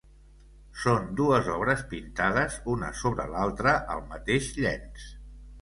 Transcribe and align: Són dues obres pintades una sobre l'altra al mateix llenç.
Són 0.83 1.03
dues 1.19 1.49
obres 1.57 1.83
pintades 1.93 2.57
una 2.75 2.91
sobre 3.05 3.29
l'altra 3.35 3.77
al 3.97 4.05
mateix 4.15 4.49
llenç. 4.65 5.07